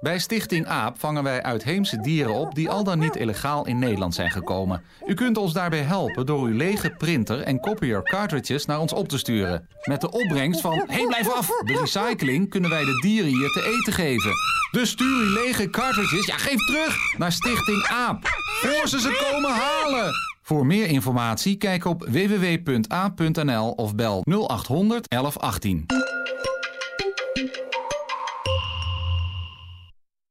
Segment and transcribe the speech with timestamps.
[0.00, 4.14] Bij Stichting AAP vangen wij uitheemse dieren op die al dan niet illegaal in Nederland
[4.14, 4.82] zijn gekomen.
[5.06, 9.08] U kunt ons daarbij helpen door uw lege printer en copier cartridges naar ons op
[9.08, 9.68] te sturen.
[9.82, 13.78] Met de opbrengst van, hey blijf af, de recycling kunnen wij de dieren hier te
[13.78, 14.32] eten geven.
[14.70, 18.26] Dus stuur uw lege cartridges, ja geef terug, naar Stichting AAP.
[18.60, 20.12] Voor ze ze komen halen.
[20.42, 26.07] Voor meer informatie kijk op www.a.nl of bel 0800 1118.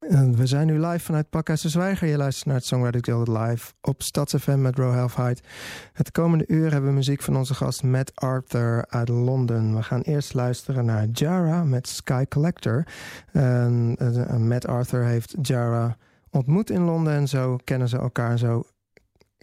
[0.10, 2.08] We zijn nu live vanuit Pakhuis de Zwijger.
[2.08, 5.48] Je luistert naar het Songwriting Guild live op StadsFM met Row Half Height.
[5.94, 9.76] Het komende uur hebben we muziek van onze gast Matt Arthur uit Londen.
[9.76, 12.88] We gaan eerst luisteren naar Jara met Sky Collector.
[13.32, 15.98] En, uh, Matt Arthur heeft Jara
[16.30, 18.38] ontmoet in Londen en zo kennen ze elkaar.
[18.38, 18.64] Zo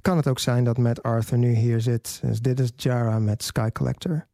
[0.00, 2.20] kan het ook zijn dat Matt Arthur nu hier zit.
[2.22, 4.26] Dus dit is Jara met Sky Collector.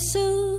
[0.00, 0.49] That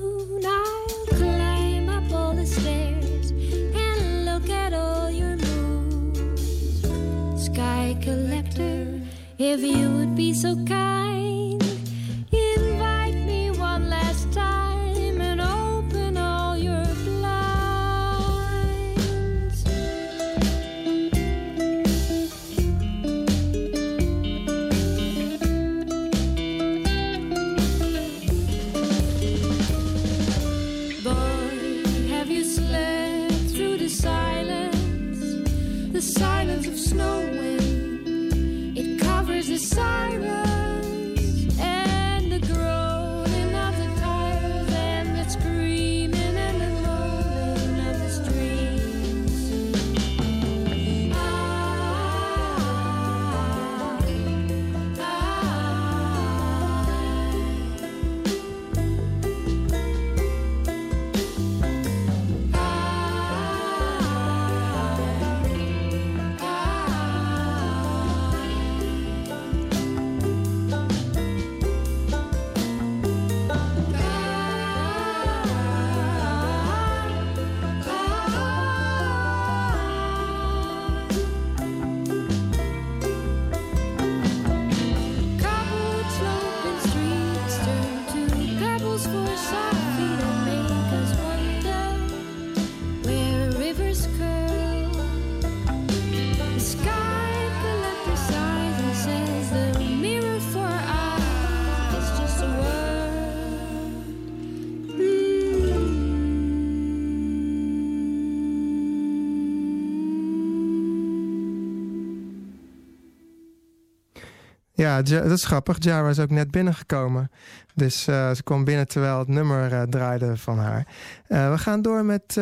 [114.81, 115.75] Ja, dat is grappig.
[115.79, 117.31] Jara is ook net binnengekomen.
[117.75, 120.87] Dus eh, ze kwam binnen terwijl het nummer eh, draaide van haar.
[121.27, 122.39] Eh, we gaan door met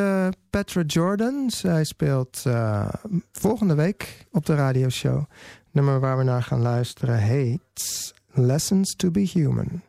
[0.50, 1.50] Petra Jordan.
[1.50, 2.44] Zij speelt
[3.31, 5.24] volgende week op de radioshow.
[5.71, 9.81] Nummer waar we naar gaan luisteren heet Lessons to be Human.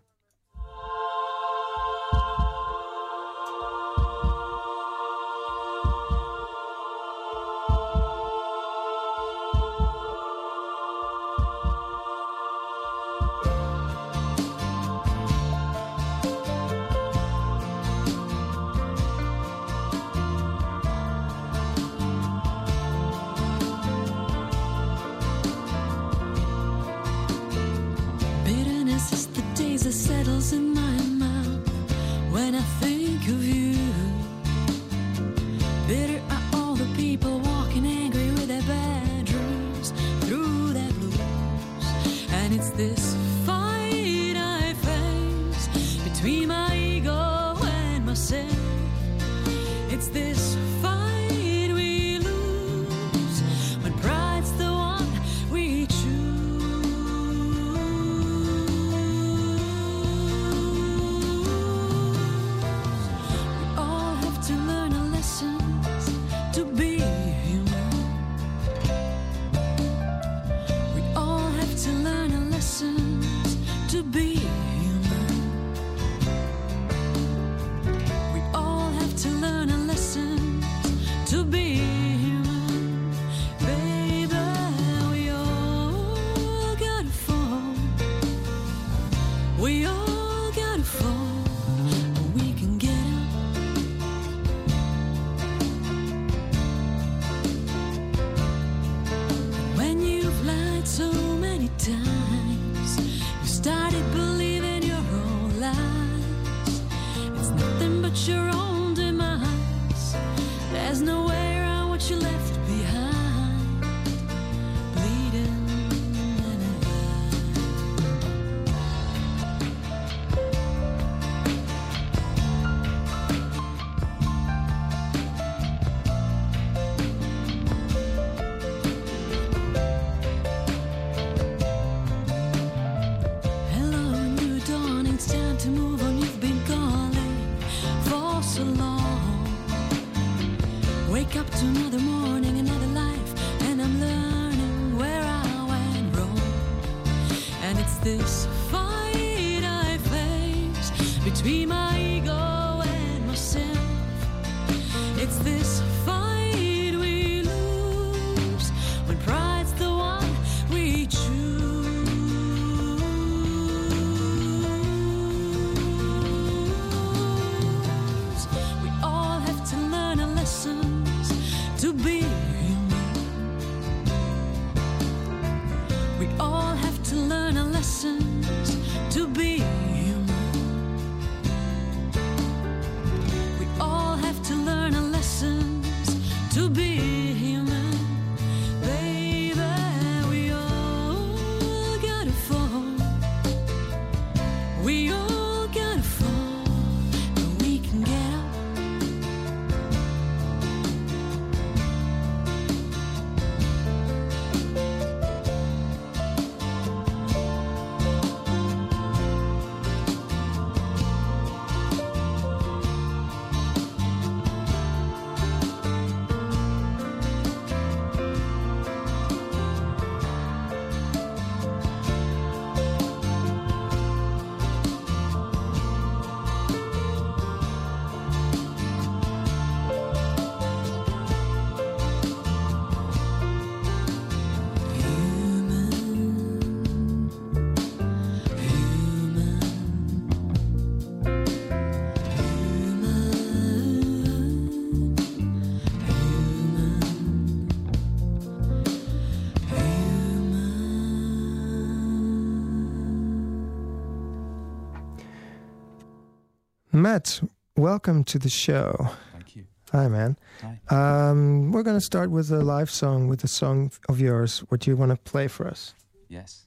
[257.00, 257.40] Matt,
[257.76, 259.08] welcome to the show.
[259.32, 259.64] Thank you.
[259.92, 260.36] Hi, man.
[260.60, 261.30] Hi.
[261.30, 264.60] Um, we're going to start with a live song, with a song of yours.
[264.68, 265.94] What do you want to play for us?
[266.28, 266.66] Yes.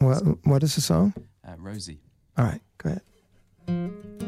[0.00, 1.12] Well, what is the song?
[1.44, 1.98] Uh, Rosie.
[2.36, 2.90] All right, go
[3.66, 4.27] ahead.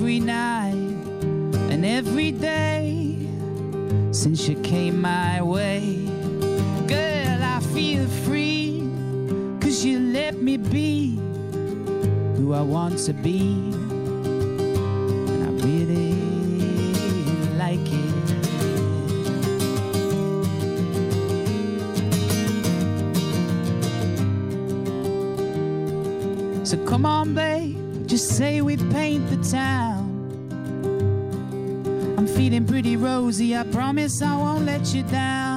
[0.00, 0.72] Every night
[1.68, 3.18] and every day
[4.12, 6.08] since you came my way.
[6.88, 8.88] Girl, I feel free,
[9.60, 11.16] cause you let me be
[12.36, 13.79] who I want to be.
[32.40, 35.49] Feeling pretty rosy, I promise I won't let you down.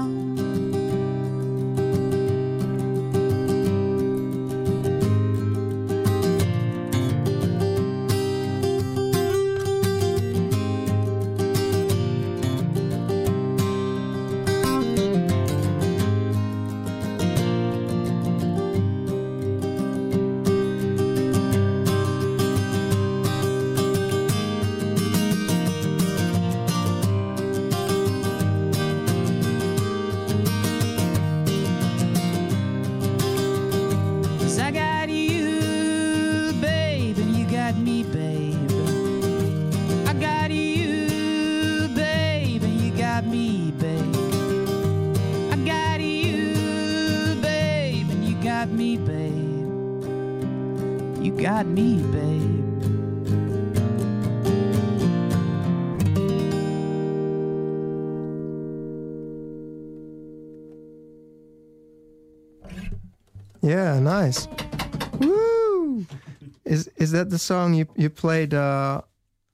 [67.14, 69.02] That the song you you played uh,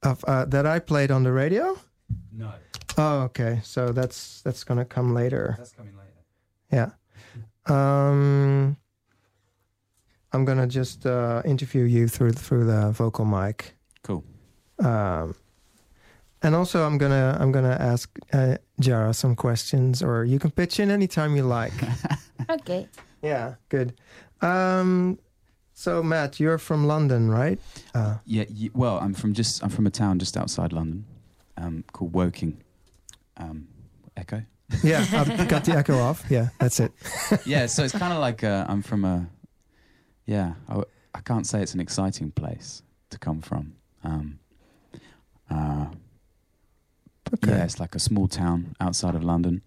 [0.03, 1.77] of uh, that I played on the radio?
[2.31, 2.51] No,
[2.97, 3.59] Oh, okay.
[3.63, 5.55] So that's that's gonna come later.
[5.57, 6.23] that's coming later.
[6.71, 6.91] Yeah.
[7.67, 8.75] Um,
[10.33, 13.75] I'm gonna just uh, interview you through through the vocal mic.
[14.03, 14.23] Cool.
[14.79, 15.35] Um,
[16.41, 20.79] and also, I'm gonna I'm gonna ask uh, Jara some questions, or you can pitch
[20.79, 21.73] in anytime you like.
[22.49, 22.87] Okay.
[23.21, 23.93] yeah, good.
[24.41, 25.19] Um,
[25.79, 27.57] so Matt, you're from London, right?
[27.95, 28.43] Uh, Yeah.
[28.49, 31.05] y well, I'm from just I'm from a town just outside London,
[31.55, 32.57] um, called Woking.
[33.37, 33.67] Um,
[34.17, 34.41] Echo.
[34.83, 36.25] yeah, I've got the echo off.
[36.29, 36.91] Yeah, that's it.
[37.45, 37.67] yeah.
[37.67, 39.27] So it's kind of like uh, I'm from a.
[40.25, 43.73] Yeah, I, w- I can't say it's an exciting place to come from.
[44.03, 44.39] Um,
[45.49, 45.85] uh,
[47.33, 47.51] Okay.
[47.51, 49.61] Yeah, it's like a small town outside of London.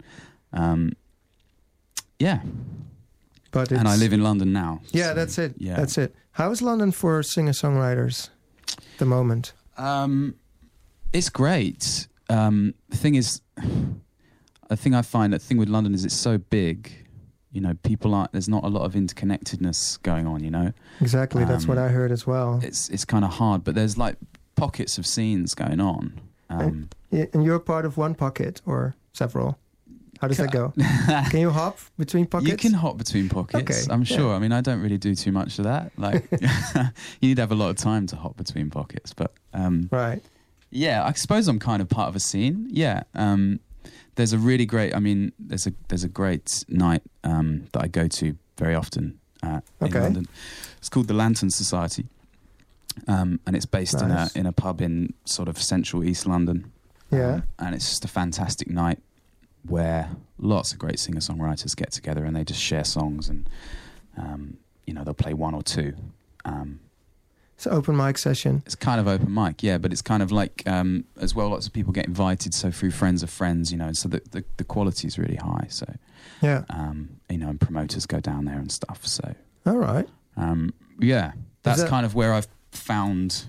[0.53, 0.93] Um,
[2.19, 2.41] yeah,
[3.53, 4.81] But and I live in London now.
[4.91, 5.55] Yeah, so, that's it.
[5.59, 6.15] Yeah, That's it.
[6.33, 8.31] How is London for singer songwriters?
[8.69, 9.53] at The moment.
[9.77, 10.35] Um,
[11.13, 12.09] it's great.
[12.31, 13.43] Um, the thing is,
[14.69, 16.91] the thing I find, the thing with London is it's so big.
[17.51, 18.33] You know, people aren't.
[18.33, 20.43] There's not a lot of interconnectedness going on.
[20.43, 21.45] You know, Exactly.
[21.45, 22.61] That's what Um, I heard as well.
[22.63, 24.17] it's it's kind of hard, but there's like
[24.57, 26.19] pockets of scenes going on.
[26.49, 29.59] Um, Yeah, and you're part of one pocket or several.
[30.23, 30.73] How does that go?
[31.31, 32.49] Can you hop between pockets?
[32.49, 33.87] You can hop between pockets.
[33.87, 34.17] Okay, I'm yeah.
[34.17, 34.33] sure.
[34.33, 35.91] I mean, I don't really do too much of that.
[35.99, 36.29] Like,
[37.21, 39.13] you need to have a lot of time to hop between pockets.
[39.13, 40.23] But um, Right.
[40.71, 42.69] yeah, I suppose I'm kind of part of a scene.
[42.71, 43.03] Yeah.
[43.17, 43.59] Um,
[44.15, 44.95] there's a really great.
[44.95, 49.19] I mean, there's a there's a great night um, that I go to very often
[49.43, 50.29] uh, in London.
[50.79, 52.07] It's called the Lantern Society,
[53.09, 56.71] um, and it's based in a in a pub in sort of central East London.
[57.11, 57.35] Yeah.
[57.35, 59.01] Um, and it's just a fantastic night
[59.67, 63.49] where lots of great singer songwriters get together and they just share songs and
[64.17, 65.95] um, you know they'll play one or two.
[66.45, 66.81] Um,
[67.55, 68.63] It's an open mic session.
[68.67, 71.49] It's kind of open mic, yeah, but it's kind of like um, as well.
[71.51, 73.93] Lots of people get invited, so through friends of friends, you know.
[73.93, 75.67] So the the, the quality is really high.
[75.69, 75.87] So
[76.43, 76.65] Yeah.
[76.71, 79.07] um, you know, and promoters go down there and stuff.
[79.07, 80.09] So All right.
[80.37, 83.45] um, yeah, that's that- kind of where I've found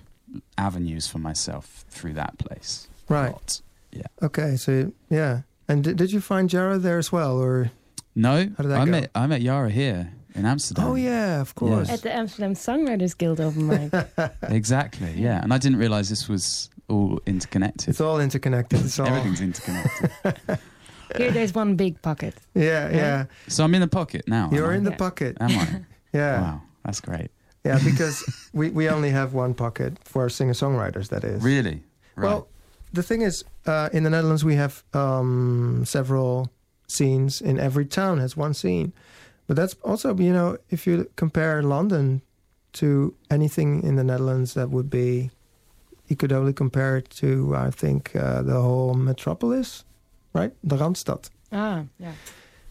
[0.56, 2.88] avenues for myself through that place.
[3.08, 3.60] Right.
[3.92, 4.06] Yeah.
[4.22, 4.56] Okay.
[4.56, 5.42] So yeah.
[5.68, 7.70] And did, did you find Jara there as well, or?
[8.14, 8.90] No, How did that I go?
[8.90, 10.86] met I met Jara here in Amsterdam.
[10.86, 11.90] Oh yeah, of course.
[11.90, 13.92] At the Amsterdam Songwriters Guild oh open mic.
[14.50, 15.12] exactly.
[15.16, 17.88] Yeah, and I didn't realize this was all interconnected.
[17.88, 18.80] It's all interconnected.
[18.84, 19.06] It's all.
[19.08, 20.10] Everything's interconnected.
[21.16, 22.34] Here, there's one big pocket.
[22.54, 23.24] Yeah, yeah.
[23.48, 24.48] so I'm in the pocket now.
[24.52, 24.96] You're am in the Yeah.
[24.96, 25.36] pocket.
[25.40, 25.66] Am I?
[26.12, 27.30] Yeah, Wow, that's great.
[27.64, 27.80] yeah.
[27.82, 31.08] Because we we only have one pocket for singer songwriters.
[31.08, 31.42] That is.
[31.42, 31.82] Really?
[32.16, 32.28] Right.
[32.28, 32.46] Well,
[32.92, 36.50] the thing is, uh, in the Netherlands, we have um, several
[36.86, 37.40] scenes.
[37.40, 38.92] In every town has one scene,
[39.46, 42.22] but that's also, you know, if you compare London
[42.74, 45.30] to anything in the Netherlands, that would be,
[46.08, 49.84] you could only compare it to, I think, uh, the whole metropolis,
[50.32, 52.12] right, the Randstad, Ah, yeah.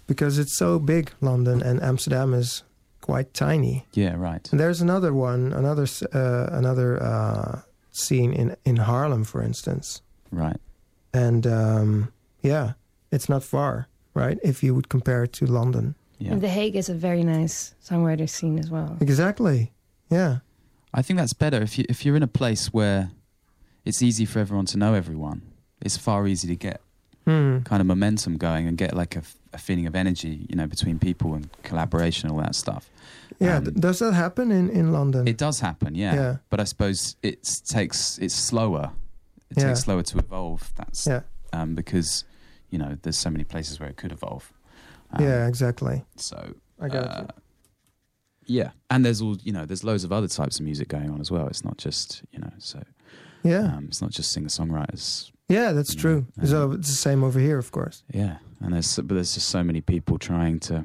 [0.07, 2.63] because it's so big, London, and Amsterdam is
[3.01, 3.85] quite tiny.
[3.93, 4.47] yeah, right.
[4.51, 10.57] And there's another one, another uh, another uh, scene in in Haarlem, for instance Right.
[11.13, 12.73] And um, yeah,
[13.11, 14.39] it's not far, right?
[14.43, 16.33] If you would compare it to London, Yeah.
[16.33, 18.97] And The Hague is a very nice songwriter scene as well.
[19.01, 19.71] exactly.
[20.09, 20.39] Yeah,
[20.93, 23.11] I think that's better if you if you're in a place where
[23.85, 25.41] it's easy for everyone to know everyone.
[25.81, 26.81] It's far easier to get
[27.25, 27.59] hmm.
[27.63, 29.23] kind of momentum going and get like a
[29.57, 32.89] feeling of energy, you know, between people and collaboration, all that stuff.
[33.39, 33.57] yeah.
[33.57, 35.27] Um, does that happen in in London?
[35.27, 36.15] It does happen, yeah.
[36.15, 36.37] Yeah.
[36.49, 38.91] But I suppose it takes it's slower.
[39.55, 39.67] It Yeah.
[39.69, 40.71] takes slower to evolve.
[40.75, 41.21] That's yeah,
[41.53, 42.25] um, because
[42.69, 44.51] you know there's so many places where it could evolve.
[45.11, 46.03] Um, yeah, exactly.
[46.17, 47.27] So I got uh,
[48.47, 48.61] you.
[48.61, 49.65] yeah, and there's all you know.
[49.65, 51.47] There's loads of other types of music going on as well.
[51.47, 52.51] It's not just you know.
[52.57, 52.81] So
[53.43, 55.31] Yeah, um, it's not just singer songwriters.
[55.49, 56.25] yeah, that's true.
[56.37, 58.03] know, So it's the same over here, of course.
[58.13, 60.83] Yeah, and there's but there's just so many people trying to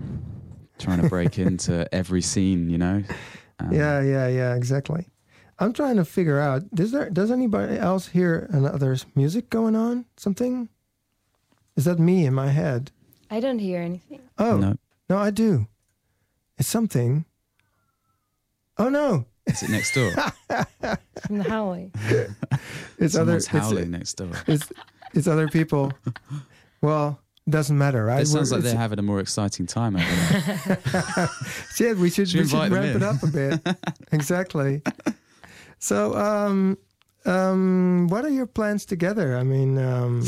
[0.78, 2.68] trying to break into every scene.
[2.70, 3.02] You know.
[3.61, 5.09] Um, yeah, yeah, yeah, exactly.
[5.59, 6.73] I'm trying to figure out.
[6.75, 10.05] Does there does anybody else hear another music going on?
[10.16, 10.68] Something?
[11.77, 12.90] Is that me in my head?
[13.31, 14.77] I don't hear anything Oh No,
[15.11, 15.66] no, I do.
[16.59, 17.25] It's something.
[18.79, 20.11] Oh no, is it next door?
[21.27, 21.90] from the hallway.
[22.99, 23.38] it's other.
[23.40, 24.31] Someone's It's, howling next door.
[24.47, 24.71] it's
[25.14, 25.92] it's other people.
[26.81, 28.21] Well, doesn't matter, right?
[28.23, 30.05] It sounds We're- like they're having a more exciting time over
[30.85, 31.29] there.
[31.75, 33.77] Shit, we should, Should we we should invite them ramp it up a bit.
[34.12, 34.83] exactly.
[35.79, 36.77] So, um,
[37.25, 39.37] um, what are your plans together?
[39.37, 40.23] I mean, um,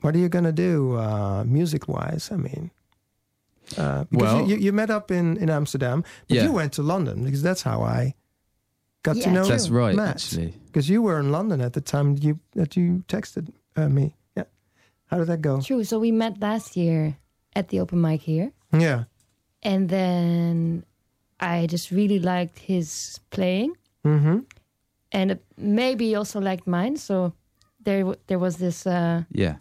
[0.00, 2.30] what are you gonna do uh, music wise?
[2.32, 2.70] I mean,
[3.78, 6.44] uh, because Well- you, you met up in in Amsterdam, but Yeah.
[6.44, 8.14] you went to London because that's how I
[9.02, 9.42] got to Yeah, know.
[9.44, 9.50] true.
[9.56, 10.08] That's right, Matt.
[10.16, 10.54] actually.
[10.66, 14.14] Because you were in London at the time you that you texted uh, me.
[14.36, 14.44] Yeah,
[15.06, 15.60] how did that go?
[15.60, 15.84] True.
[15.84, 17.16] So we met last year
[17.56, 18.52] at the open mic here.
[18.72, 19.04] Yeah.
[19.62, 20.84] And then
[21.40, 23.74] I just really liked his playing.
[24.04, 24.38] Mm-hmm.
[25.12, 26.96] And maybe he also liked mine.
[26.96, 27.32] So
[27.84, 29.56] there, there was this uh, Yeah.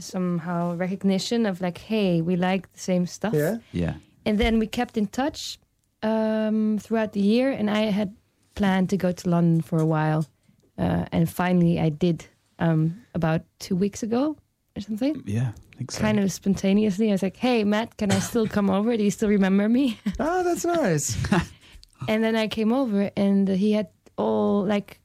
[0.00, 3.34] somehow recognition of like, hey, we like the same stuff.
[3.34, 3.58] Yeah.
[3.72, 3.94] Yeah.
[4.26, 5.58] And then we kept in touch
[6.02, 7.50] um, throughout the year.
[7.50, 8.14] And I had
[8.54, 10.26] planned to go to London for a while.
[10.76, 12.26] Uh, and finally, I did
[12.58, 14.36] um, about two weeks ago
[14.76, 15.22] or something.
[15.26, 15.52] Yeah.
[15.74, 16.00] I think so.
[16.00, 17.08] Kind of spontaneously.
[17.08, 18.96] I was like, hey, Matt, can I still come over?
[18.96, 19.98] Do you still remember me?
[20.18, 21.16] Oh, that's nice.
[22.08, 25.00] and then I came over and he had all like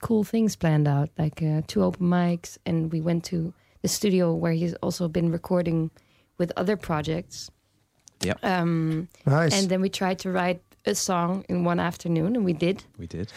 [0.00, 2.58] cool things planned out, like uh, two open mics.
[2.66, 5.90] And we went to the studio where he's also been recording
[6.38, 7.50] with other projects.
[8.22, 8.38] Yep.
[8.42, 9.52] Um, nice.
[9.54, 12.84] and then we tried to write a song in one afternoon, and we did.
[12.98, 13.32] We did.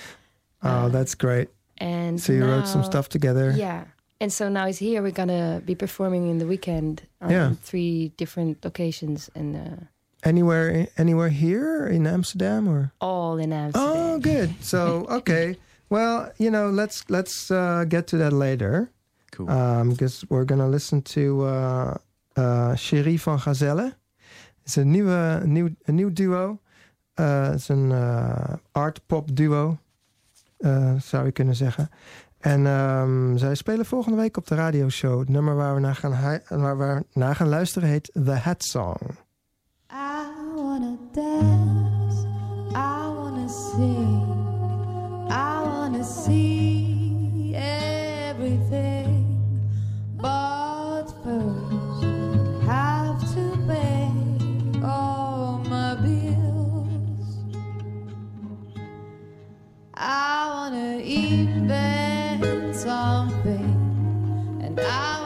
[0.64, 1.50] oh, that's great.
[1.78, 3.54] And So you wrote some stuff together.
[3.56, 3.86] Yeah.
[4.22, 5.02] And so now he's here.
[5.02, 7.54] We're gonna be performing in the weekend on Yeah.
[7.62, 9.84] three different locations and uh,
[10.24, 13.92] Anywhere, anywhere here in Amsterdam, or all in Amsterdam.
[13.96, 14.50] oh, good.
[14.60, 15.58] So okay,
[15.90, 18.90] well, you know, let's let's uh, get to that later
[19.32, 19.46] Cool.
[19.90, 21.94] because we're gonna listen to uh,
[22.38, 23.94] uh, Cherie van Gazelle.
[24.64, 26.60] It's een nieuwe, nieuw, een nieuw duo.
[27.16, 29.78] Uh, het is een uh, art pop duo,
[30.60, 31.90] uh, zou je kunnen zeggen.
[32.40, 35.20] En um, zij spelen volgende week op de radioshow.
[35.20, 38.98] Het nummer waar we naar gaan, waar we naar gaan luisteren heet The Hat Song.
[40.80, 42.26] wanna dance,
[42.74, 49.26] I wanna sing, I wanna see everything.
[50.16, 52.04] But first,
[52.66, 54.12] have to pay
[54.84, 57.28] all my bills.
[59.96, 63.76] I wanna invent something,
[64.62, 65.19] and I.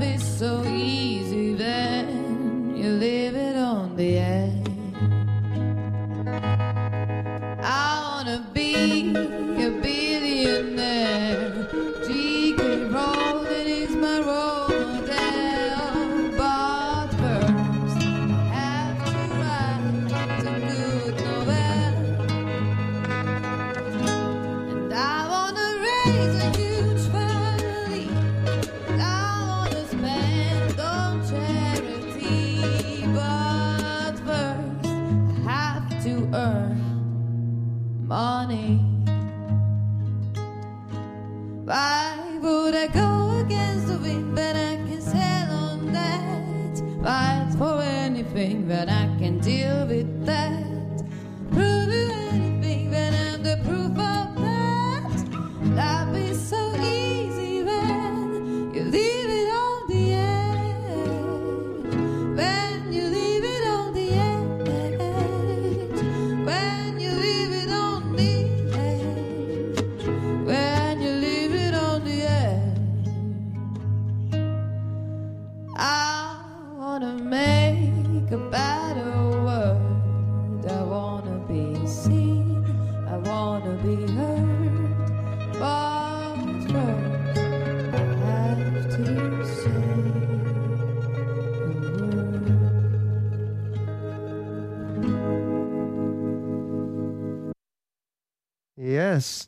[0.00, 1.93] Life so easy when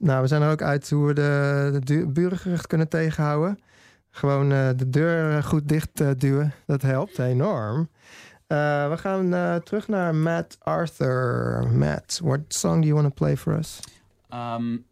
[0.07, 3.59] Nou, we zijn er ook uit hoe we de, de burengerucht kunnen tegenhouden.
[4.11, 6.53] Gewoon eh, de deur goed dicht eh, duwen.
[6.67, 7.89] Dat helpt enorm.
[8.47, 9.31] Eh, we gaan
[9.63, 11.67] terug naar Matt Arthur.
[11.73, 13.81] Matt, what song do you want to play for us?
[14.33, 14.85] Um,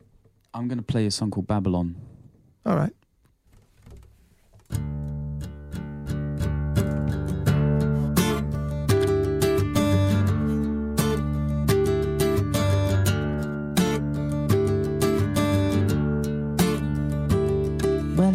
[0.57, 1.97] I'm going to play a song called Babylon.
[2.63, 2.95] All right.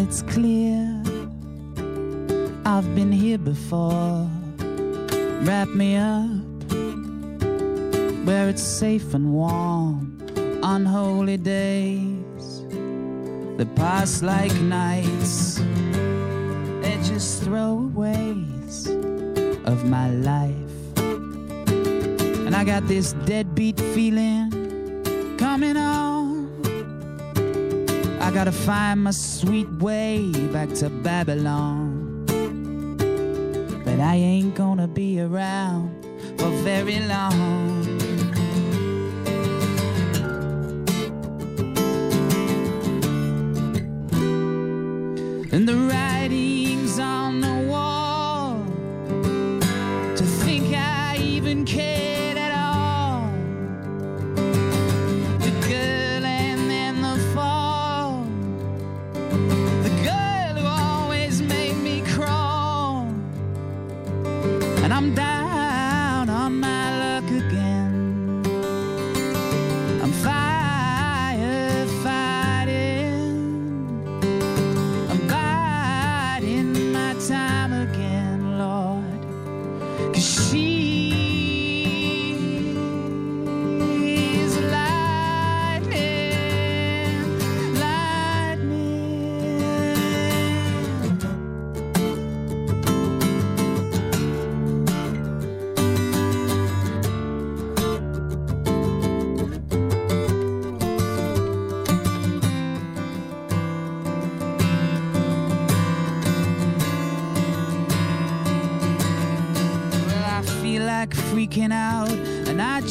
[0.09, 1.03] It's clear
[2.65, 4.27] I've been here before.
[5.45, 6.71] Wrap me up
[8.25, 10.17] where it's safe and warm
[10.63, 12.65] on holy days
[13.57, 15.61] that pass like nights.
[16.81, 18.87] They're just throwaways
[19.67, 20.97] of my life.
[22.47, 24.58] And I got this deadbeat feeling
[28.29, 32.25] I gotta find my sweet way back to Babylon.
[33.83, 36.05] But I ain't gonna be around
[36.37, 37.78] for very long.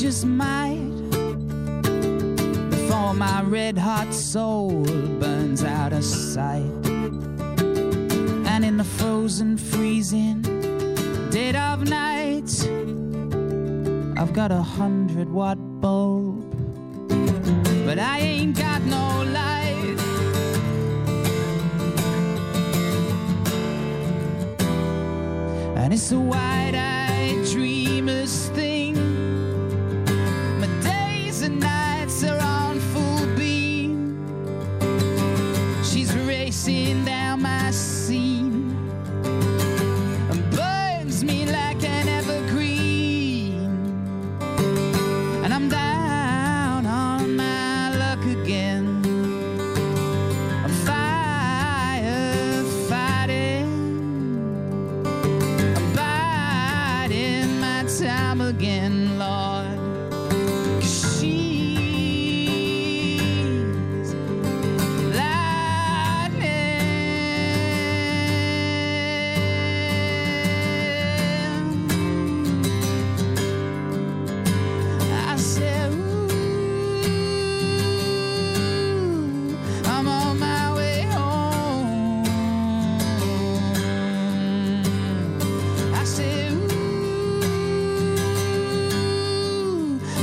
[0.09, 1.11] Just might.
[2.71, 4.83] Before my red hot soul
[5.21, 6.63] burns out of sight.
[8.51, 10.41] And in the frozen, freezing
[11.29, 12.51] dead of night,
[14.19, 15.58] I've got a hundred watt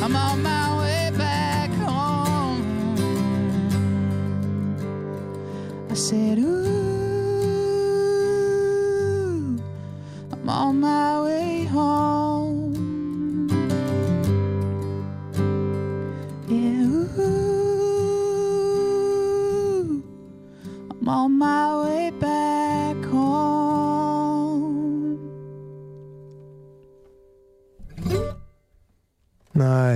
[0.06, 0.75] I'm on my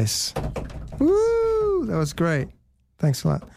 [0.09, 0.33] Nice.
[0.97, 1.85] Woo!
[1.85, 2.47] That was great.
[2.97, 3.47] Thanks a lot.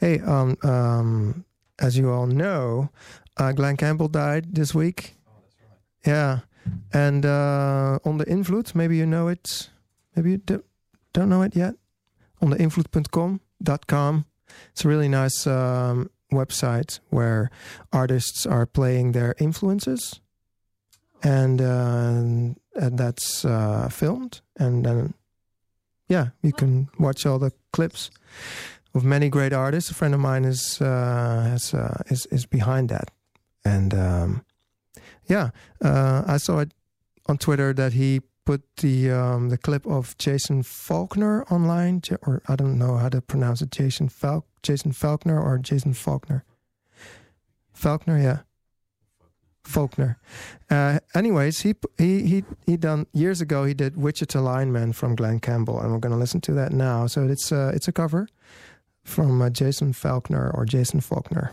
[0.00, 1.44] Hey, um, um,
[1.78, 2.90] as you all know,
[3.36, 5.14] uh, Glen Campbell died this week.
[5.28, 5.78] Oh, that's right.
[6.04, 6.40] Yeah,
[6.92, 9.70] and uh, on the Invloed, maybe you know it.
[10.16, 10.64] Maybe you do,
[11.12, 11.76] don't know it yet.
[12.40, 14.24] On the invloed.com.com.
[14.72, 17.48] It's a really nice um, website where
[17.92, 20.20] artists are playing their influences,
[21.22, 25.14] and, uh, and that's uh, filmed, and then
[26.08, 28.10] yeah, you can watch all the clips
[28.94, 29.90] of many great artists.
[29.90, 33.10] A friend of mine is uh, has, uh, is is behind that,
[33.64, 34.44] and um,
[35.28, 35.50] yeah,
[35.82, 36.72] uh, I saw it
[37.26, 42.56] on Twitter that he put the um, the clip of Jason Falkner online, or I
[42.56, 46.44] don't know how to pronounce it, Jason Falk, Jason Falkner or Jason Falkner,
[47.72, 48.40] Falkner, yeah.
[49.64, 50.18] Falkner.
[50.70, 53.64] Uh, anyways, he he he he done years ago.
[53.64, 57.06] He did Wichita Lineman from Glen Campbell, and we're going to listen to that now.
[57.06, 58.28] So it's uh, it's a cover
[59.04, 61.52] from uh, Jason Falkner or Jason Falkner.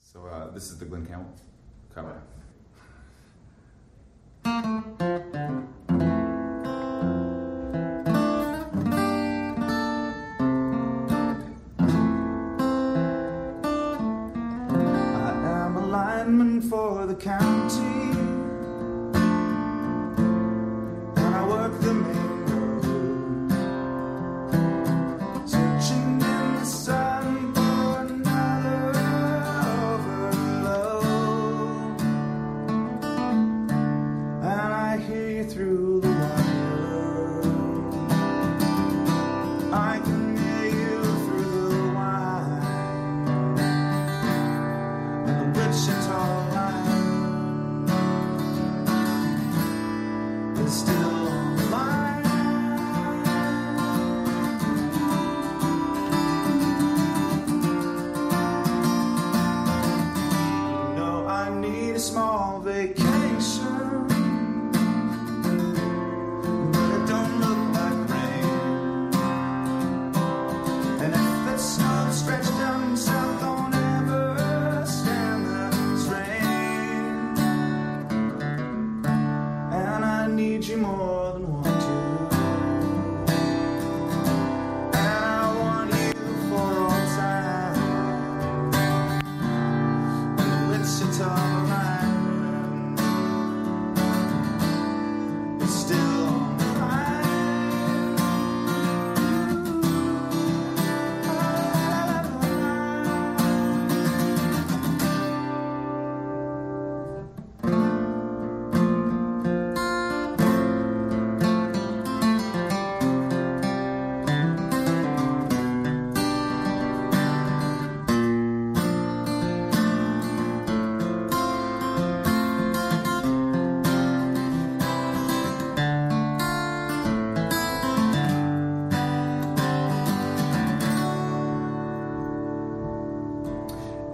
[0.00, 1.32] So uh, this is the Glen Campbell
[1.94, 2.22] cover.
[16.26, 18.15] Lineman for the county.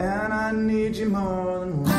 [0.02, 1.91] And I need you more than want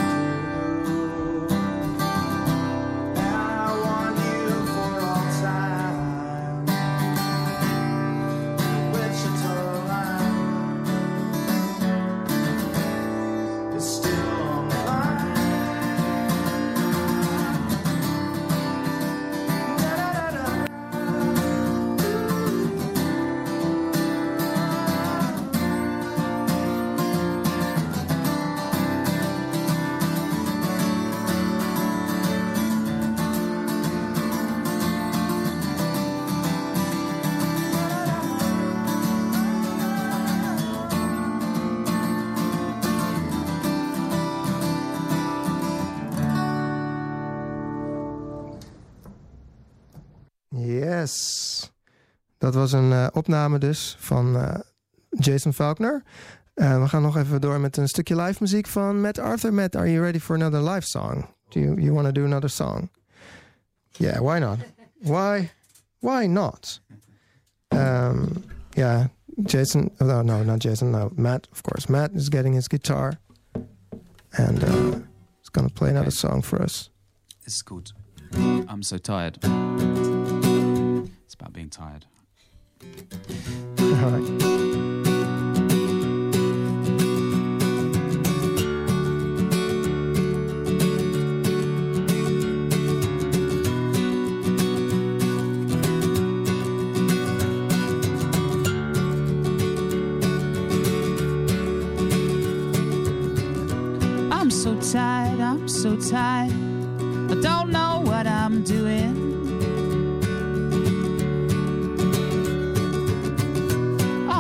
[52.44, 54.60] Dat was een eh, opname dus van eh,
[55.10, 56.04] Jason Faulkner.
[56.54, 59.54] En we gaan nog even door met een stukje live muziek van Matt Arthur.
[59.54, 61.26] Matt, are you ready for another live song?
[61.50, 62.90] Do you, you want to do another song?
[63.92, 64.58] Yeah, why not?
[65.02, 65.52] Why?
[66.00, 66.82] Why not?
[67.70, 68.44] Um,
[68.76, 69.06] yeah,
[69.44, 69.92] Jason.
[70.00, 70.92] Oh, no, not Jason.
[70.92, 71.48] No, Matt.
[71.52, 73.20] Of course, Matt is getting his guitar,
[74.38, 75.00] and uh,
[75.40, 76.90] he's gonna play another song for us.
[77.46, 77.94] It's called
[78.68, 79.38] I'm So Tired.
[81.26, 82.06] It's about being tired.
[83.80, 84.44] All right.
[104.32, 106.52] I'm so tired, I'm so tired.
[107.32, 109.43] I don't know what I'm doing.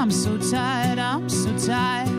[0.03, 2.12] I'm so tired, I'm so tired.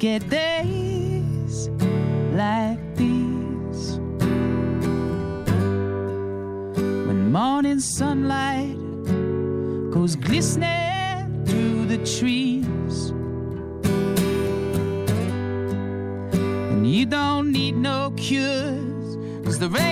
[0.00, 1.68] Get days
[2.32, 3.98] like these
[7.06, 8.78] when morning sunlight
[9.90, 13.10] goes glistening through the trees.
[16.70, 19.89] And you don't need no cures, cause there ain't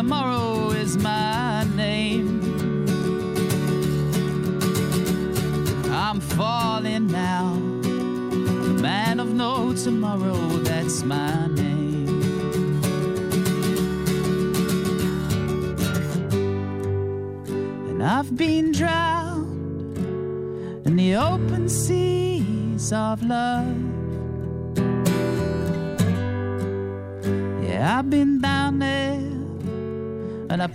[0.00, 2.40] tomorrow is my name.
[5.92, 7.52] I'm falling now.
[7.82, 12.08] The man of no tomorrow, that's my name.
[17.90, 19.98] And I've been drowned
[20.86, 23.79] in the open seas of love.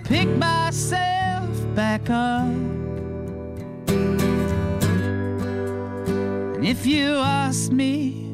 [0.06, 2.46] Picked myself back up.
[6.56, 8.32] And if you ask me,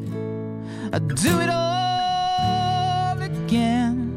[0.92, 4.12] I'd do it all again.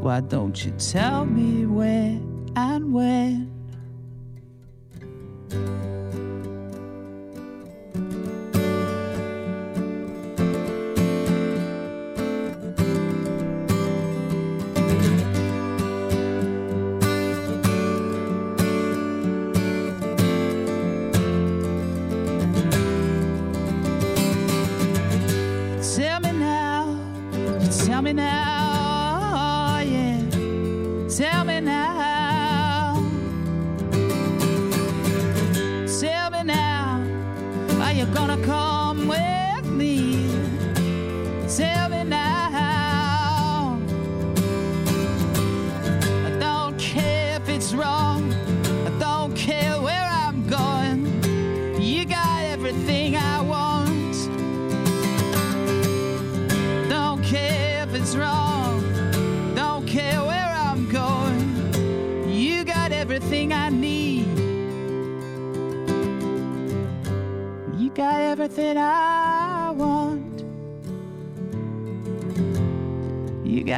[0.00, 2.20] Why don't you tell me where
[2.54, 3.49] and when?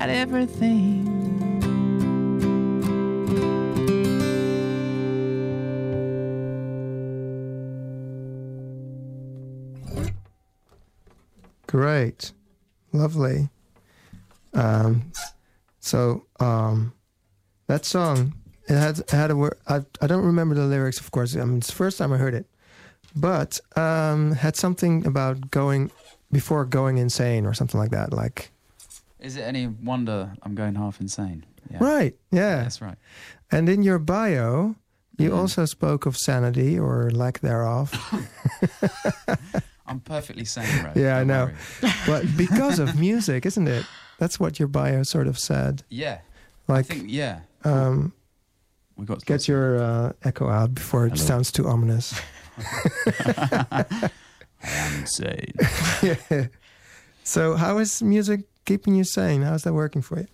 [0.03, 1.05] Got everything.
[9.95, 10.13] Great.
[11.69, 12.33] Great,
[12.93, 13.49] lovely.
[14.55, 15.13] Um,
[15.79, 16.93] so um,
[17.69, 18.35] that song
[18.69, 19.57] it had it had a word.
[19.69, 21.37] I I don't remember the lyrics, of course.
[21.37, 22.47] I mean, it's the first time I heard it,
[23.15, 25.93] but um, had something about going
[26.33, 28.13] before going insane or something like that.
[28.13, 28.52] Like
[29.23, 31.45] Is it any wonder I'm going half insane?
[31.71, 31.79] Yeah.
[31.81, 32.57] right, yeah.
[32.57, 32.99] That's right.
[33.51, 34.75] And in your bio,
[35.17, 35.37] you Mhm.
[35.39, 37.93] also spoke of sanity or lack thereof.
[39.87, 40.97] I'm perfectly sane, right?
[40.97, 41.51] Yeah, I Don't know.
[42.07, 43.87] but because of music, isn't it?
[44.19, 45.83] That's what your bio sort of said.
[45.89, 46.19] Yeah.
[46.69, 47.41] Like, I think, yeah.
[47.65, 48.13] um,
[48.97, 51.25] We got get your uh, echo out before it Hello.
[51.25, 52.15] sounds too ominous.
[52.59, 54.11] I
[54.63, 55.53] am insane.
[56.03, 56.47] yeah.
[57.25, 59.43] So, how is music keeping you sane?
[59.43, 60.27] How's that working for you?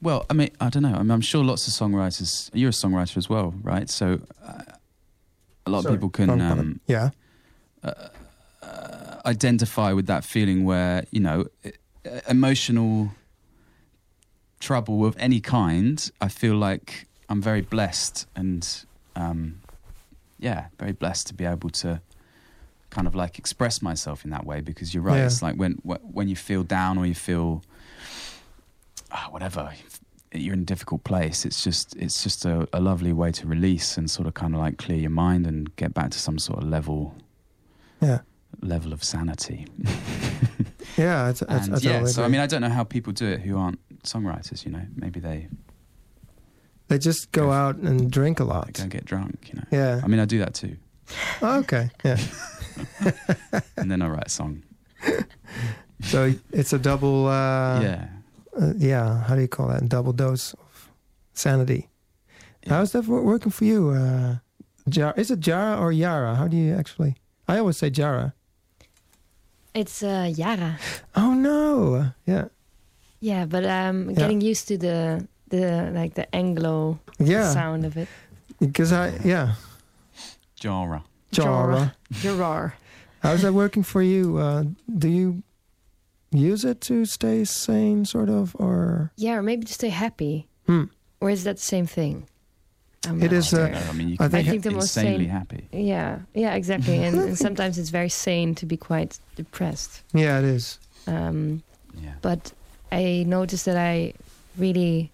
[0.00, 0.94] Well, I mean, I don't know.
[0.94, 2.50] I mean, I'm sure lots of songwriters.
[2.54, 3.90] You're a songwriter as well, right?
[3.90, 4.62] So, uh,
[5.66, 7.10] a lot Sorry, of people can um, yeah.
[7.82, 8.08] uh,
[9.26, 11.46] identify with that feeling where you know
[12.28, 13.10] emotional
[14.60, 16.10] trouble of any kind.
[16.20, 18.66] I feel like I'm very blessed, and
[19.16, 19.60] um,
[20.38, 22.00] yeah, very blessed to be able to
[22.98, 24.60] kind of like express myself in that way.
[24.60, 25.18] Because you're right.
[25.18, 25.26] Yeah.
[25.26, 25.72] It's like when
[26.16, 27.62] when you feel down or you feel
[29.12, 29.72] ah, whatever
[30.32, 33.96] you're in a difficult place it's just it's just a, a lovely way to release
[33.98, 36.62] and sort of kind of like clear your mind and get back to some sort
[36.62, 37.14] of level
[38.02, 38.18] Yeah.
[38.60, 39.66] level of sanity
[40.98, 41.30] Yeah.
[41.30, 43.40] It's, it's, and I yeah so i mean i don't know how people do it
[43.40, 45.48] who aren't songwriters you know maybe they,
[46.88, 48.72] they just go Go- out and drink a they lot.
[48.74, 50.02] go and get drunk you know Yeah.
[50.04, 50.76] i mean i do that too
[51.42, 51.90] Oh, okay.
[52.04, 52.18] Yeah.
[53.76, 54.62] and then i write a song
[56.02, 57.26] So it's a double.
[57.26, 58.08] Uh, yeah
[58.60, 59.22] uh, yeah.
[59.24, 59.88] How do you call that?
[59.88, 60.90] Double dose of
[61.34, 61.88] sanity.
[62.64, 62.74] Yeah.
[62.74, 63.90] How's that working for you?
[63.90, 64.36] Uh,
[64.88, 66.34] Jar- is it Jara or Yara?
[66.34, 67.16] How do you actually?
[67.46, 68.34] I always say Jara.
[69.74, 70.78] It's uh, Yara.
[71.14, 72.12] Oh no!
[72.26, 72.48] Yeah,
[73.20, 77.52] Yeah, but I'm um, getting used to the the like the Anglo yeah.
[77.52, 78.08] sound of it.
[78.58, 79.54] Because I yeah
[80.60, 81.94] jara Jara.
[82.12, 82.72] Gerard.
[83.22, 84.38] How's that working for you?
[84.38, 84.64] Uh,
[84.98, 85.42] do you
[86.30, 90.46] use it to stay sane, sort of, or Yeah, or maybe to stay happy.
[90.66, 90.84] Hmm.
[91.20, 92.26] Or is that the same thing?
[93.06, 93.74] I'm It not uh, sure.
[93.74, 96.96] i mean you I think- I think the most insanely sane- happy Yeah, yeah, exactly.
[97.04, 100.02] and, and sometimes it's very sane to be quite depressed.
[100.14, 100.78] yeah, it is.
[101.06, 101.62] Um,
[102.02, 102.52] yeah but
[102.92, 104.14] I noticed that I
[104.56, 105.10] really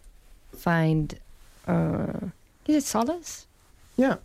[0.57, 1.15] find
[1.67, 2.31] uh,
[2.67, 3.47] is it solace
[3.97, 4.17] Yeah,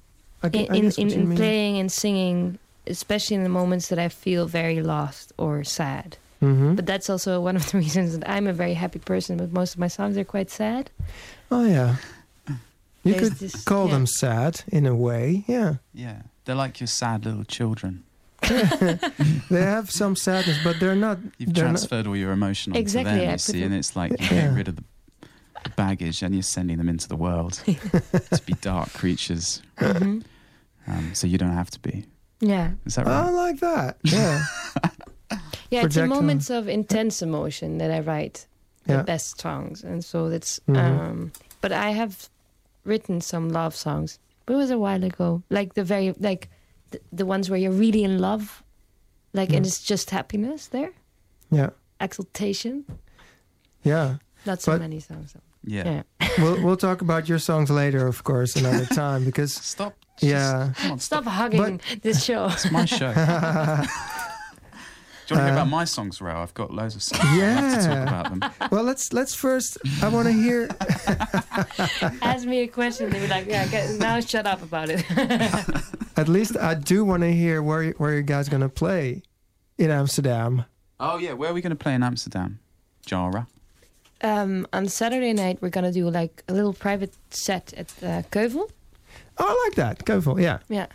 [0.43, 4.09] I, in I in, in, in playing and singing, especially in the moments that I
[4.09, 6.17] feel very lost or sad.
[6.41, 6.75] Mhm.
[6.75, 9.37] But that's also one of the reasons that I'm a very happy person.
[9.37, 10.89] But most of my songs are quite sad.
[11.51, 11.95] Oh yeah,
[12.47, 13.93] you There's could this- call yeah.
[13.93, 15.43] them sad in a way.
[15.47, 18.03] Yeah, yeah they're like your sad little children
[19.51, 21.19] they have some sadness, but they're not.
[21.37, 23.95] You've they're not, transferred all your emotion onto Exactly, them, I you see, and it's
[23.95, 24.47] like you Yeah.
[24.47, 24.87] get rid of the, the
[25.75, 29.61] baggage and you're sending them into the world to be dark creatures.
[29.77, 30.23] Mhm.
[30.87, 32.05] Um, so you don't have to be.
[32.41, 33.25] Yeah, Is that right?
[33.25, 33.97] I like that.
[34.03, 34.43] Yeah,
[35.71, 35.85] yeah.
[35.85, 38.47] It's in Project, uh, moments of intense emotion that I write
[38.85, 39.03] the Yeah.
[39.03, 40.59] best songs, and so that's.
[40.67, 40.77] Mhm.
[40.77, 41.31] Um,
[41.61, 42.29] but I have
[42.85, 45.43] written some love songs, but it was a while ago.
[45.49, 46.49] Like the very like
[46.91, 48.63] the, the ones where you're really in love,
[49.33, 50.91] like and it's just happiness there,
[51.51, 51.69] yeah,
[52.01, 52.85] exultation.
[53.83, 54.15] yeah.
[54.45, 55.33] Not so But- many songs.
[55.33, 55.41] Though.
[55.63, 56.03] Yeah.
[56.19, 56.29] Yeah.
[56.39, 59.93] we'll we'll talk about your songs later, of course, another time because Stop.
[60.21, 60.73] yeah.
[60.77, 61.33] Come on, Stop stop.
[61.33, 62.45] hugging this show.
[62.47, 63.13] It's my show.
[65.27, 66.41] Do you want to hear Uh, about my songs, Ro?
[66.41, 67.23] I've got loads of songs.
[67.23, 68.03] I'd love to talk Yeah.
[68.03, 68.69] about them.
[68.71, 69.77] well, let's let's first.
[70.01, 70.67] I want to hear.
[72.21, 75.05] Ask me a question, they be like, "Yeah, get, now shut up about it."
[76.17, 79.21] At least I do want to hear where where you guys gonna play
[79.77, 80.65] in Amsterdam.
[80.99, 81.33] Oh, yeah.
[81.33, 82.59] Where are we going to play in Amsterdam?
[83.05, 83.47] Jara.
[84.21, 88.69] Um, on Saturday night, we're gonna do like a little private set at uh, Ceuvel.
[89.37, 90.05] Oh, I like that.
[90.05, 90.59] Ceuvel, yeah.
[90.67, 90.87] Yeah.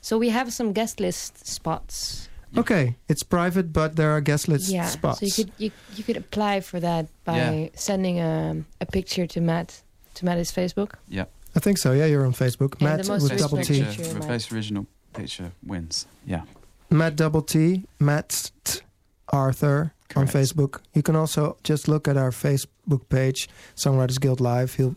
[0.00, 2.28] So we have some guest list spots.
[2.56, 4.86] Okay, it's private, but there are guest list yeah.
[4.86, 5.20] spots.
[5.20, 7.68] So you could you, you could apply for that by Yeah.
[7.74, 9.82] sending a a picture to Matt
[10.14, 10.94] to Matt's Facebook.
[11.08, 11.24] Yeah,
[11.56, 11.92] I think so.
[11.92, 12.74] Yeah, you're on Facebook.
[12.80, 13.84] Yeah, Matt the most with double respected T.
[13.84, 14.28] picture, Picture, the Matt.
[14.28, 16.06] best original picture wins.
[16.26, 16.42] Yeah.
[16.90, 17.84] Matt double T.
[17.98, 18.80] Matt T-
[19.28, 20.80] Arthur on Facebook.
[20.94, 24.74] You can also just look at our Facebook page, Songwriters Guild Live.
[24.74, 24.96] He'll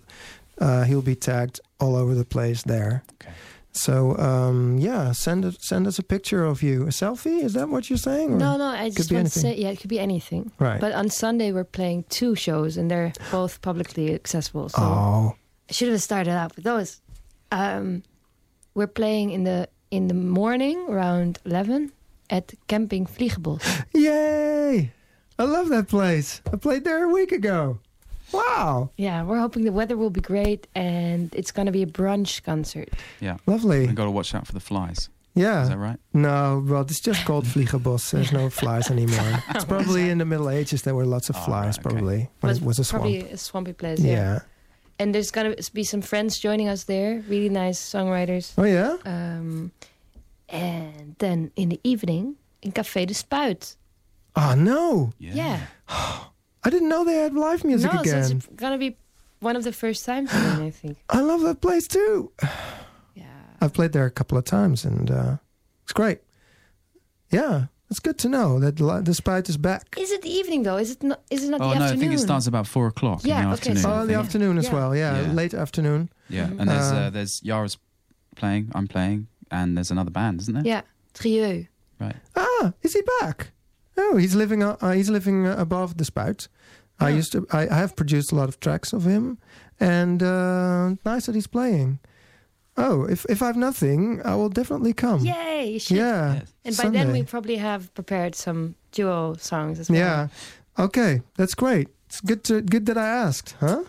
[0.60, 3.04] uh, he'll be tagged all over the place there.
[3.22, 3.32] Okay.
[3.72, 6.84] So um, yeah, send it, send us a picture of you.
[6.84, 7.44] A selfie?
[7.44, 8.32] Is that what you're saying?
[8.34, 10.52] or- No, no, I just be want to say, yeah, it could be anything.
[10.60, 10.80] Right.
[10.80, 14.70] But on Sunday we're playing two shows, and they're both publicly accessible.
[14.70, 15.36] So oh,
[15.70, 17.02] I should have started out with those.
[17.52, 18.04] Um,
[18.76, 21.92] we're playing in the in the morning around eleven
[22.30, 23.62] at Camping Vliegenbos.
[23.94, 24.92] Yay!
[25.38, 26.42] I love that place.
[26.52, 27.80] I played there a week ago.
[28.32, 31.86] Wow, Yeah, we're hoping the weather will be great and it's going to be a
[31.86, 32.90] brunch concert.
[33.22, 33.38] Yeah.
[33.46, 33.86] lovely.
[33.86, 35.10] You got to watch out for the flies.
[35.36, 35.62] Yeah.
[35.64, 36.00] Is that right?
[36.14, 38.10] No, well, it's just called Vliegenbos.
[38.12, 39.44] There's no flies anymore.
[39.50, 41.94] It's probably in the Middle Ages there were lots of Oh, flies, right, okay.
[41.96, 42.18] probably.
[42.18, 43.04] When But it was a swamp.
[43.04, 44.00] Probably a swampy place.
[44.00, 44.12] yeah.
[44.12, 44.40] Yeah.
[44.98, 48.54] And there's going to be some friends joining us there, really nice songwriters.
[48.58, 48.96] Oh, yeah?
[49.06, 49.72] Um,
[50.50, 53.76] and then in the evening in Café de Spuit.
[54.36, 55.14] Oh, no.
[55.18, 55.60] Yeah.
[55.88, 58.32] I didn't know they had live music no, so again.
[58.38, 58.98] it's going to be
[59.40, 60.98] one of the first times for me, I think.
[61.10, 62.32] I love that place too.
[63.16, 63.26] Yeah.
[63.62, 65.38] I've played there a couple of times and uh,
[65.84, 66.20] it's great.
[67.32, 69.96] Yeah, it's good to know that li- the Spite is back.
[69.98, 70.78] Is it the evening though?
[70.78, 71.22] Is it not?
[71.30, 73.50] Is it not Oh the no, I think it starts about four o'clock Yeah, in
[73.50, 73.86] the okay, afternoon.
[73.86, 74.26] Oh, I in the think.
[74.26, 74.74] afternoon as Yeah.
[74.74, 74.96] well.
[74.96, 75.32] Yeah, Yeah.
[75.32, 76.10] late afternoon.
[76.30, 77.78] Yeah, and there's Uh, uh, there's Yara's
[78.36, 80.64] playing, I'm playing, and there's another band, isn't there?
[80.66, 80.82] Yeah,
[81.14, 81.68] Trieu.
[82.00, 82.16] Right.
[82.36, 83.52] Ah, is he back?
[83.98, 84.64] Oh, he's living.
[84.64, 86.48] Uh, uh, he's living uh, above the spout.
[87.00, 87.16] I Oh.
[87.16, 87.46] used to.
[87.52, 89.38] I, I have produced a lot of tracks of him,
[89.80, 92.00] and uh, nice that he's playing.
[92.78, 95.22] Oh, if if I've nothing, I will definitely come.
[95.26, 95.80] Yay!
[95.88, 95.98] You.
[95.98, 96.34] Yeah.
[96.34, 96.54] Yes.
[96.66, 100.00] And by then we probably have prepared some duo songs as well.
[100.00, 100.28] Yeah.
[100.78, 101.88] Okay, that's great.
[102.08, 103.84] It's good to good that I asked, huh?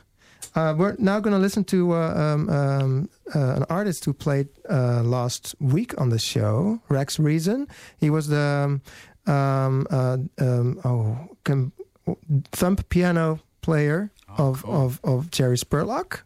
[0.55, 4.49] Uh, we're now going to listen to uh, um, um, uh, an artist who played
[4.71, 7.67] uh, last week on the show, Rex Reason.
[7.99, 8.81] He was the um,
[9.27, 11.73] um, uh, um, oh com-
[12.53, 14.75] thumb piano player Oh, of, cool.
[14.87, 16.21] of of Jerry Spurlock.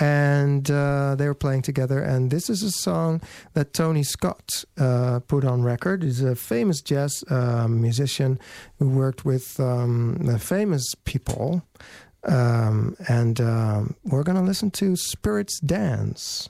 [0.00, 3.20] And uh, they were playing together, and this is a song
[3.54, 6.04] that Tony Scott uh, put on record.
[6.04, 8.38] He's a famous jazz uh, musician
[8.78, 11.62] who worked with um, the famous people.
[12.22, 16.48] Um, and um, we're going to listen to Spirits Dance.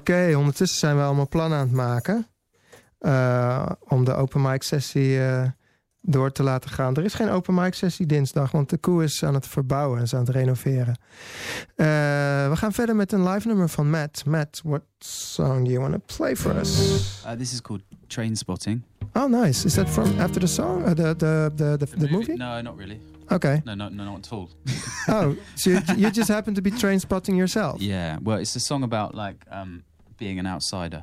[0.00, 2.26] Oké, ondertussen zijn we allemaal plannen aan het maken.
[2.98, 5.42] eh, om de open mic sessie eh,
[6.00, 6.96] door te laten gaan.
[6.96, 10.04] Er is geen open mic sessie dinsdag, want de koe is aan het verbouwen en
[10.04, 10.98] is aan het renoveren.
[11.76, 11.86] Eh,
[12.48, 14.24] we gaan verder met een live nummer van Matt.
[14.24, 16.78] Matt, what song do you want to play for us?
[17.26, 18.82] Uh, this is called Train Spotting.
[19.12, 19.64] Oh, nice.
[19.66, 20.82] Is that from after the song?
[20.82, 22.34] Uh, the, the, the, the, the movie?
[22.36, 23.00] No, not really.
[23.32, 23.60] Okay.
[23.64, 24.48] No, no, no, not at all.
[25.08, 27.80] Oh, so you, you just happen to be train spotting yourself?
[27.80, 29.82] yeah, well, it's a song about like um,
[30.20, 31.02] being an outsider.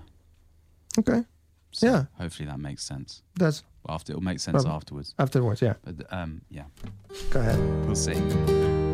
[0.97, 1.23] Okay.
[1.71, 2.05] So Yeah.
[2.17, 3.21] Hopefully that makes sense.
[3.39, 3.51] Well,
[3.89, 4.71] after it'll make sense Probably.
[4.71, 5.13] afterwards.
[5.19, 5.73] afterwards, yeah.
[5.83, 6.63] But um, yeah,
[7.31, 7.59] Go ahead.
[7.85, 8.86] we'll see.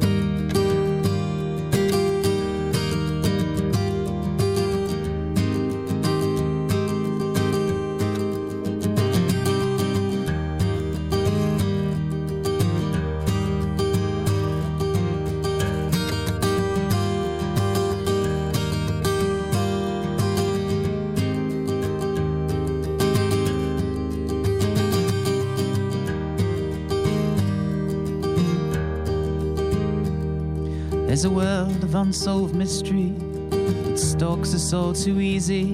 [32.14, 33.11] Unsolved mystery
[33.49, 35.74] that stalks us all too easy.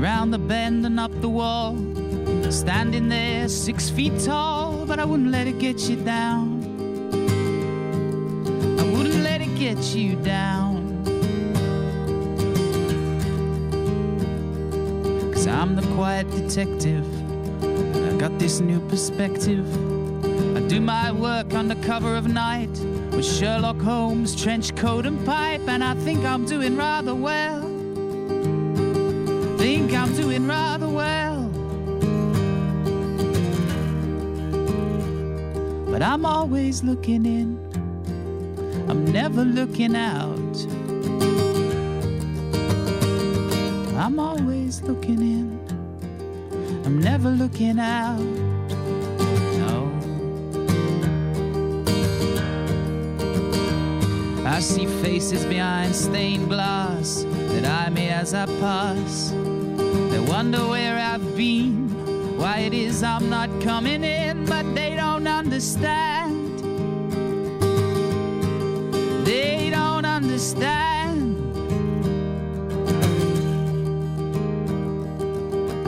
[0.00, 1.76] Round the bend and up the wall,
[2.50, 6.62] standing there six feet tall, but I wouldn't let it get you down.
[8.80, 11.04] I wouldn't let it get you down.
[15.34, 17.04] Cause I'm the quiet detective.
[17.62, 19.66] I got this new perspective.
[20.56, 22.75] I do my work under cover of night
[23.16, 27.62] with Sherlock Holmes, trench coat, and pipe, and I think I'm doing rather well.
[29.56, 31.48] Think I'm doing rather well.
[35.90, 37.56] But I'm always looking in,
[38.90, 40.56] I'm never looking out.
[43.96, 48.45] I'm always looking in, I'm never looking out.
[54.46, 59.30] I see faces behind stained glass that eye me as I pass.
[59.32, 65.26] They wonder where I've been, why it is I'm not coming in, but they don't
[65.26, 66.60] understand.
[69.26, 71.36] They don't understand.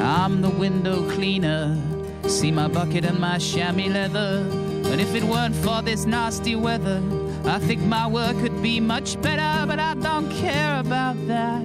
[0.01, 1.81] I'm the window cleaner.
[2.27, 4.45] See my bucket and my chamois leather.
[4.83, 7.01] But if it weren't for this nasty weather,
[7.45, 11.65] I think my work could be much better, but I don't care about that.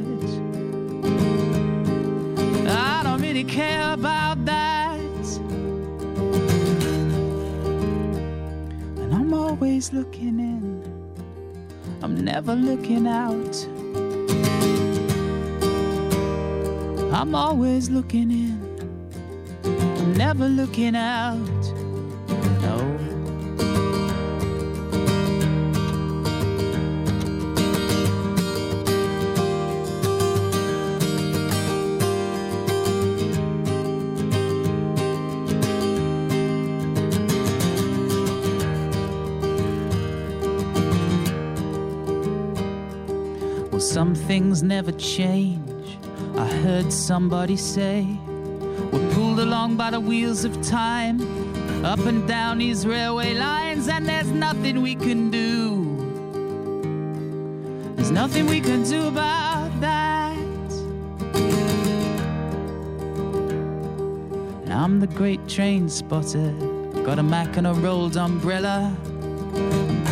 [2.67, 4.99] I don't really care about that.
[8.97, 10.82] And I'm always looking in,
[12.01, 13.67] I'm never looking out.
[17.13, 18.59] I'm always looking in,
[19.63, 21.62] I'm never looking out.
[44.34, 45.99] Things never change.
[46.36, 48.17] I heard somebody say,
[48.91, 51.21] We're pulled along by the wheels of time,
[51.86, 55.55] up and down these railway lines, and there's nothing we can do.
[57.95, 60.71] There's nothing we can do about that.
[64.63, 66.51] And I'm the great train spotter,
[67.05, 68.97] got a Mac and a rolled umbrella.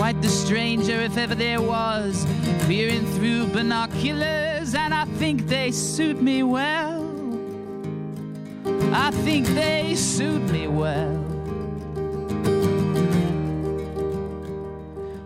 [0.02, 2.26] Quite the stranger, if ever there was,
[2.66, 7.06] peering through binoculars, and I think they suit me well.
[8.92, 11.24] I think they suit me well.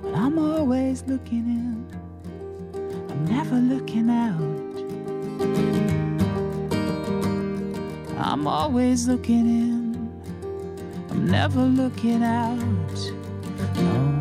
[0.04, 1.88] But I'm always looking in,
[3.10, 4.42] I'm never looking out.
[8.20, 10.12] I'm always looking in,
[11.12, 12.60] I'm never looking out.
[13.78, 14.15] No.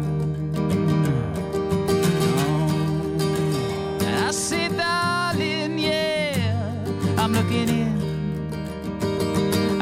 [7.34, 7.94] Looking in.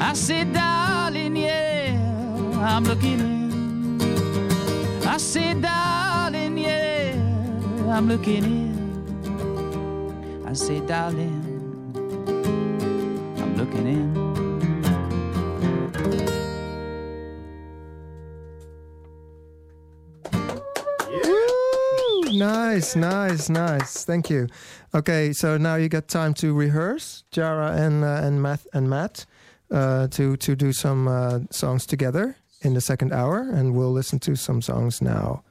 [0.00, 1.98] I say, darling, yeah,
[2.60, 4.00] I'm looking in.
[5.06, 7.14] I say, darling, yeah,
[7.90, 8.72] I'm looking in.
[10.46, 11.41] I say, darling,
[22.94, 24.04] Nice, nice.
[24.04, 24.48] Thank you.
[24.94, 29.26] Okay, so now you get time to rehearse, Jara and uh, and Matt and Matt,
[29.70, 34.18] uh, to to do some uh, songs together in the second hour, and we'll listen
[34.18, 35.42] to some songs now.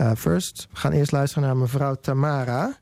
[0.00, 2.76] Uh, first, we gaan eerst luisteren naar mevrouw Tamara.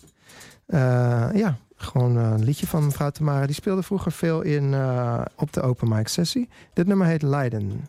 [0.67, 3.47] Uh, ja, gewoon een liedje van mevrouw Tamara.
[3.47, 6.49] Die speelde vroeger veel in uh, op de open mic sessie.
[6.73, 7.89] Dit nummer heet Leiden.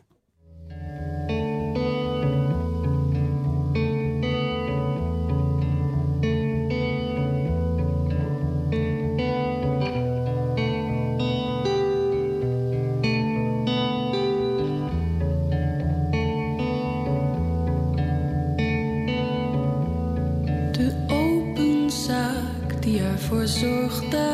[20.77, 24.27] De open zaak die ervoor zorgde.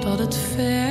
[0.00, 0.85] Dat het veld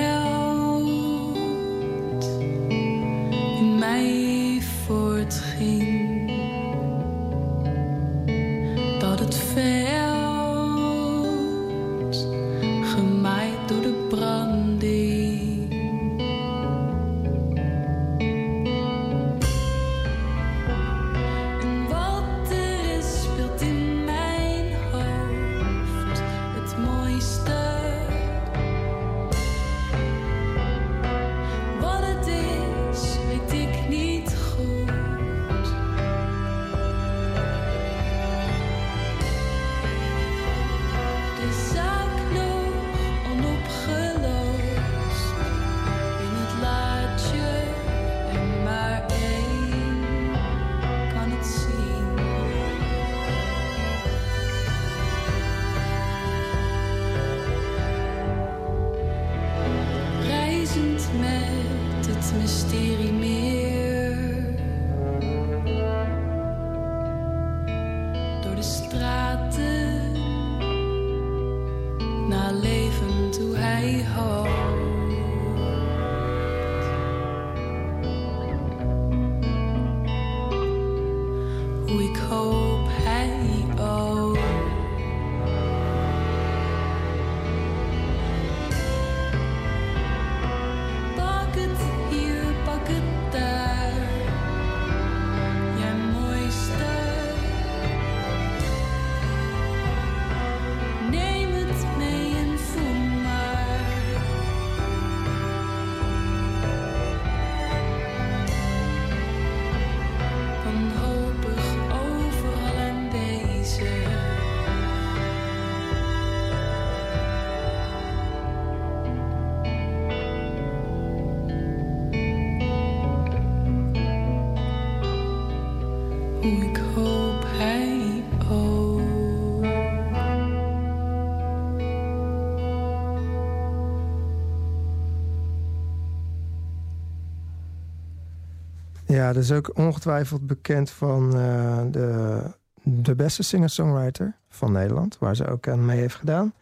[139.16, 142.42] Ja, dat is ook ongetwijfeld bekend van eh, de,
[142.84, 146.54] de beste singer-songwriter van Nederland, waar ze ook aan mee heeft gedaan.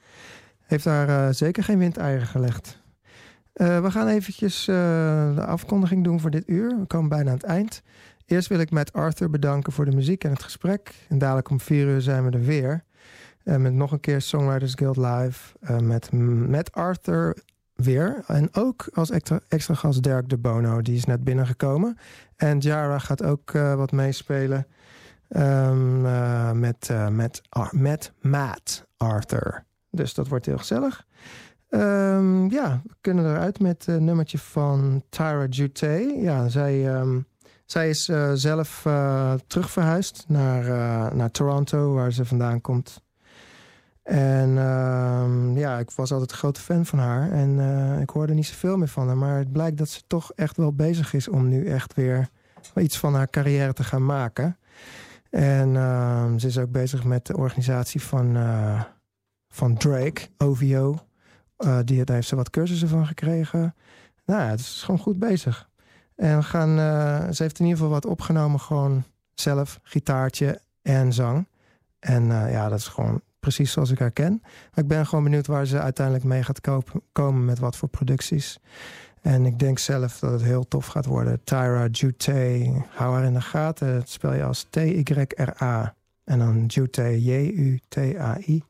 [0.66, 2.82] Heeft daar eh, zeker geen windeieren gelegd.
[3.54, 6.80] Eh, we gaan eventjes de afkondiging doen voor dit uur.
[6.80, 7.82] We komen bijna aan het eind.
[8.26, 10.94] Eerst wil ik met Arthur bedanken voor de muziek en het gesprek.
[11.10, 12.84] En dadelijk om vier uur zijn we er weer.
[13.44, 15.54] Met nog een keer Songwriters Guild Live.
[15.82, 16.10] met,
[16.48, 17.36] met Arthur
[17.76, 18.24] weer.
[18.28, 20.82] En ook als extra, extra gast Dirk de Bono.
[20.82, 21.98] Die is net binnengekomen.
[22.44, 24.68] En Jara gaat ook eh, wat meespelen.
[25.30, 27.42] Ehm, eh, met, eh, met,
[27.72, 29.66] met Matt Arthur.
[29.90, 31.06] Dus dat wordt heel gezellig.
[31.70, 36.16] Ehm, ja, we kunnen eruit met een nummertje van Tyra Jute.
[36.18, 37.20] Ja, zij, ehm,
[37.66, 38.88] zij is zelf
[39.48, 40.66] terugverhuisd naar,
[41.16, 43.02] naar Toronto, waar ze vandaan komt.
[44.04, 47.32] En ehm, ja, ik was altijd een grote fan van haar.
[47.32, 49.18] En eh, ik hoorde niet zoveel meer van haar.
[49.18, 52.30] Maar het blijkt dat ze toch echt wel bezig is om nu echt weer
[52.76, 54.58] iets van haar carrière te gaan maken.
[55.30, 58.82] En ehm, ze is ook bezig met de organisatie van, eh,
[59.50, 60.98] van Drake, OVO.
[61.58, 63.76] Eh, die, daar heeft ze wat cursussen van gekregen.
[64.26, 65.70] Nou ja, het is gewoon goed bezig.
[66.16, 66.78] En we gaan,
[67.34, 71.48] ze heeft in ieder geval wat opgenomen, gewoon zelf, gitaartje en zang.
[72.00, 74.42] En ja, dat is gewoon precies zoals ik haar ken.
[74.74, 78.60] Ik ben gewoon benieuwd waar ze uiteindelijk mee gaat kopen, komen met wat voor producties.
[79.22, 81.44] En ik denk zelf dat het heel tof gaat worden.
[81.44, 83.94] Tyra Jute, hou haar in de gaten.
[83.94, 85.96] Dat spel je als T-Y-R-A.
[86.24, 88.64] En dan Jute, J-U-T-A-I.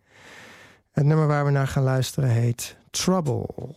[0.92, 3.76] Het nummer waar we naar gaan luisteren heet Trouble.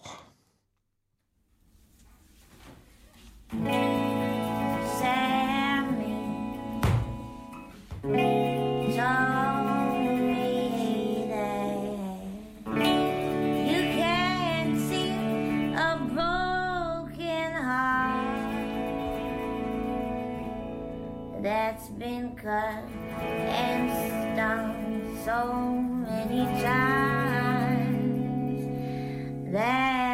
[21.67, 22.85] That's been cut
[23.19, 23.91] and
[24.37, 25.73] stung so
[26.07, 27.83] many times
[29.53, 30.06] that